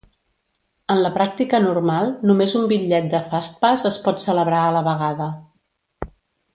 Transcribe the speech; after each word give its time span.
En 0.93 1.01
la 1.03 1.11
pràctica 1.17 1.59
normal, 1.65 2.09
només 2.31 2.57
un 2.61 2.65
bitllet 2.73 3.13
de 3.13 3.21
Fastpass 3.33 3.87
es 3.93 4.01
pot 4.09 4.27
celebrar 4.27 4.67
a 4.71 4.77
la 4.81 4.87
vegada. 4.93 5.33